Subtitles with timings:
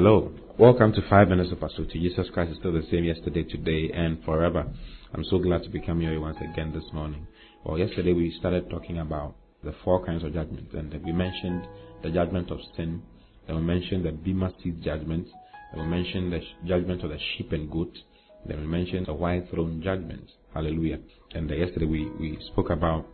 [0.00, 0.30] Hello.
[0.60, 1.90] Welcome to 5 Minutes of Pursuit.
[1.90, 4.64] Jesus Christ is still the same yesterday, today, and forever.
[5.12, 7.26] I'm so glad to become here once again this morning.
[7.64, 9.34] Well, yesterday we started talking about
[9.64, 11.66] the four kinds of judgment, and we mentioned
[12.04, 13.02] the judgment of sin,
[13.48, 15.26] then we mentioned the Bema seat judgment,
[15.74, 17.98] then we mentioned the judgment of the sheep and goat,
[18.46, 20.30] then we mentioned the white throne judgment.
[20.54, 21.00] Hallelujah.
[21.34, 23.04] And uh, yesterday we, we spoke about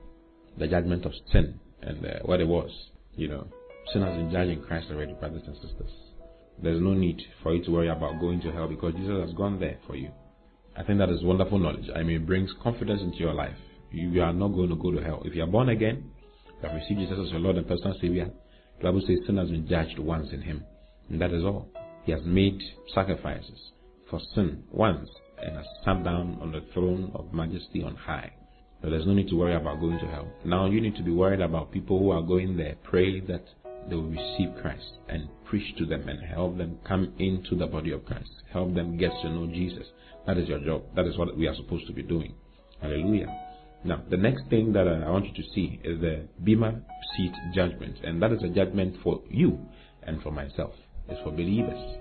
[0.58, 2.70] the judgment of sin and uh, what it was.
[3.16, 3.46] You know,
[3.90, 6.03] sin has been judged in Christ already, brothers and sisters.
[6.62, 9.58] There's no need for you to worry about going to hell because Jesus has gone
[9.60, 10.10] there for you.
[10.76, 11.86] I think that is wonderful knowledge.
[11.94, 13.56] I mean, it brings confidence into your life.
[13.90, 15.22] You are not going to go to hell.
[15.24, 16.10] If you are born again,
[16.62, 18.30] you have received Jesus as your Lord and personal Savior,
[18.78, 20.64] the Bible says sin has been judged once in Him.
[21.10, 21.68] And that is all.
[22.04, 22.60] He has made
[22.92, 23.70] sacrifices
[24.10, 25.08] for sin once
[25.42, 28.32] and has sat down on the throne of majesty on high.
[28.82, 30.30] So there's no need to worry about going to hell.
[30.44, 32.74] Now you need to be worried about people who are going there.
[32.82, 33.44] Pray that
[33.88, 37.92] they will receive Christ and preach to them and help them come into the body
[37.92, 38.30] of Christ.
[38.52, 39.86] Help them get to know Jesus.
[40.26, 40.84] That is your job.
[40.96, 42.34] That is what we are supposed to be doing.
[42.80, 43.26] Hallelujah.
[43.84, 46.80] Now, the next thing that I want you to see is the Bema
[47.16, 47.98] seat judgment.
[48.02, 49.58] And that is a judgment for you
[50.02, 50.72] and for myself.
[51.08, 51.98] It's for believers.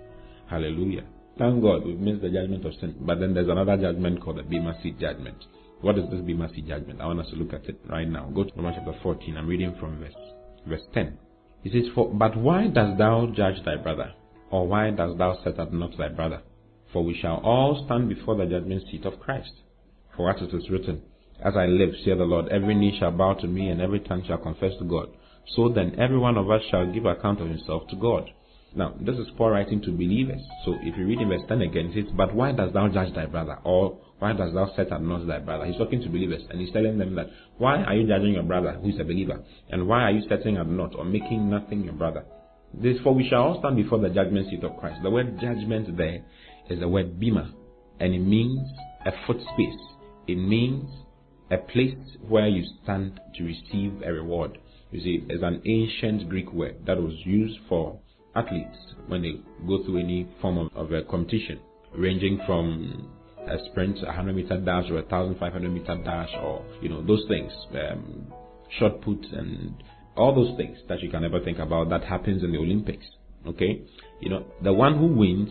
[0.49, 1.03] Hallelujah.
[1.38, 2.95] Thank God we've missed the judgment of sin.
[3.02, 5.43] But then there's another judgment called the Bema seat judgment.
[5.81, 7.02] What is this Bema seat judgment?
[7.02, 8.30] I want us to look at it right now.
[8.33, 9.36] Go to Romans chapter 14.
[9.36, 10.13] I'm reading from verse,
[10.65, 11.17] verse 10.
[11.64, 14.14] He says, For, But why dost thou judge thy brother?
[14.52, 16.42] Or why dost thou set at naught thy brother?
[16.92, 19.52] For we shall all stand before the judgment seat of Christ.
[20.16, 21.02] For as it is written,
[21.44, 24.23] As I live, saith the Lord, every knee shall bow to me, and every tongue
[24.28, 25.08] shall confess to God.
[25.55, 28.30] So then every one of us shall give account of himself to God.
[28.75, 30.41] Now, this is Paul writing to believers.
[30.66, 33.13] So if you read in verse 10 again, it says, But why dost thou judge
[33.13, 33.59] thy brother?
[33.63, 35.65] Or why dost thou set at naught thy brother?
[35.65, 38.73] He's talking to believers and he's telling them that why are you judging your brother
[38.81, 39.43] who is a believer?
[39.69, 42.25] And why are you setting at naught or making nothing your brother?
[42.73, 45.02] This for we shall all stand before the judgment seat of Christ.
[45.03, 46.25] The word judgment there
[46.69, 47.53] is the word bema,
[47.99, 48.67] and it means
[49.05, 49.80] a foot space.
[50.27, 50.89] It means
[51.52, 54.58] a place where you stand to receive a reward.
[54.89, 57.99] You see, it's an ancient Greek word that was used for
[58.36, 58.77] athletes
[59.08, 61.60] when they go through any form of, of a competition,
[61.95, 63.10] ranging from
[63.48, 67.23] a sprint, a 100 meter dash, or a 1500 meter dash, or you know those
[67.27, 68.27] things, um,
[68.80, 69.83] shot put, and
[70.16, 73.05] all those things that you can ever think about that happens in the Olympics.
[73.45, 73.82] Okay,
[74.22, 75.49] you know the one who wins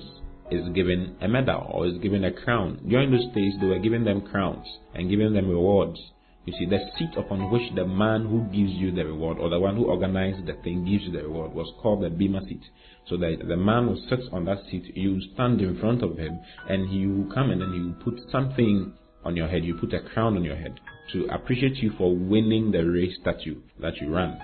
[0.50, 2.80] is given a medal or is given a crown.
[2.88, 5.98] During those days, they were giving them crowns and giving them rewards
[6.44, 9.60] you see, the seat upon which the man who gives you the reward, or the
[9.60, 12.62] one who organizes the thing gives you the reward, was called the bema seat.
[13.08, 16.40] So that the man who sits on that seat, you stand in front of him,
[16.68, 18.92] and he will come and then he will put something
[19.24, 19.64] on your head.
[19.64, 20.80] You put a crown on your head
[21.12, 24.38] to appreciate you for winning the race that you that you ran.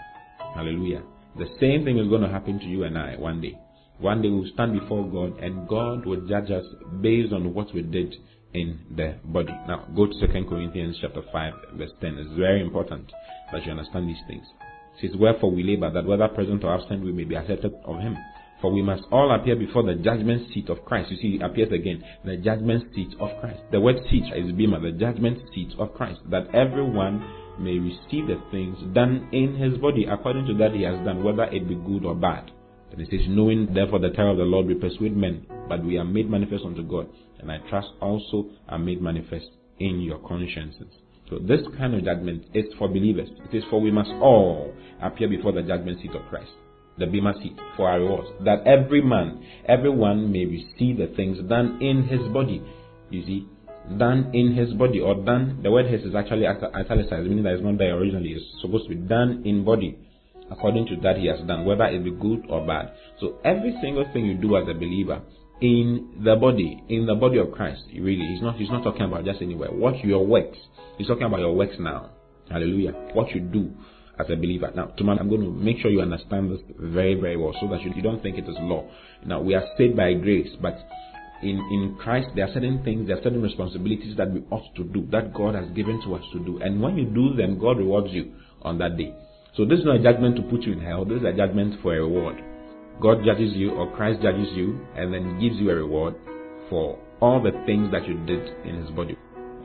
[0.55, 1.03] Hallelujah.
[1.37, 3.59] The same thing is going to happen to you and I one day.
[3.99, 6.65] One day we'll stand before God, and God will judge us
[7.01, 8.15] based on what we did
[8.61, 9.55] in the body.
[9.67, 12.19] Now, go to 2 Corinthians chapter 5, verse 10.
[12.19, 13.11] It's very important
[13.53, 14.45] that you understand these things.
[15.01, 18.01] It says, Wherefore we labor that whether present or absent we may be accepted of
[18.01, 18.17] him.
[18.61, 21.13] For we must all appear before the judgment seat of Christ.
[21.13, 23.61] You see, it appears again, the judgment seat of Christ.
[23.71, 27.23] The word seat is bema, the judgment seat of Christ, that everyone
[27.61, 31.45] may receive the things done in his body according to that he has done, whether
[31.45, 32.51] it be good or bad.
[32.93, 35.99] And it says, Knowing therefore the terror of the Lord, we persuade men, but we
[35.99, 39.47] are made manifest unto God, and I trust also are made manifest
[39.79, 40.89] in your consciences.
[41.29, 43.29] So this kind of judgment is for believers.
[43.53, 44.73] It is for we must all
[45.03, 46.51] appear before the judgment seat of Christ,
[46.97, 51.79] the bema seat for our rewards, that every man, everyone may receive the things done
[51.83, 52.63] in his body.
[53.11, 53.47] You see,
[53.99, 55.61] done in his body, or done.
[55.63, 58.31] The word his is actually italicized, meaning that it's not there originally.
[58.33, 59.99] It's supposed to be done in body
[60.51, 62.93] according to that he has done, whether it be good or bad.
[63.21, 65.23] So every single thing you do as a believer
[65.61, 69.25] in the body, in the body of Christ, really, he's not he's not talking about
[69.25, 69.71] just anywhere.
[69.71, 70.59] What your works.
[70.97, 72.11] He's talking about your works now.
[72.51, 72.93] Hallelujah.
[73.13, 73.73] What you do
[74.19, 74.71] as a believer.
[74.75, 77.83] Now, tomorrow I'm going to make sure you understand this very, very well so that
[77.83, 78.89] you, you don't think it is law.
[79.25, 80.77] Now, we are saved by grace, but
[81.43, 84.85] in, in Christ, there are certain things, there are certain responsibilities that we ought to
[84.85, 86.59] do, that God has given to us to do.
[86.61, 89.15] And when you do them, God rewards you on that day.
[89.57, 91.05] So this is not a judgment to put you in hell.
[91.05, 92.43] This is a judgment for a reward.
[93.01, 96.15] God judges you or Christ judges you and then gives you a reward
[96.69, 99.17] for all the things that you did in his body.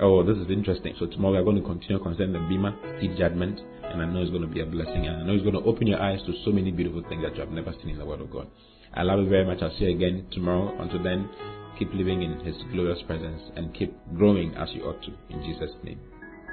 [0.01, 0.95] Oh, this is interesting.
[1.00, 4.21] So tomorrow we are going to continue concerning the Bema seat judgment, and I know
[4.21, 6.19] it's going to be a blessing, and I know it's going to open your eyes
[6.25, 8.47] to so many beautiful things that you have never seen in the Word of God.
[8.94, 9.62] I love you very much.
[9.62, 10.75] I'll see you again tomorrow.
[10.81, 11.30] Until then,
[11.77, 15.12] keep living in His glorious presence and keep growing as you ought to.
[15.30, 16.00] In Jesus' name.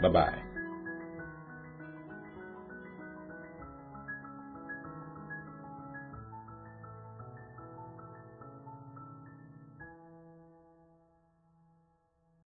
[0.02, 0.49] Bye bye.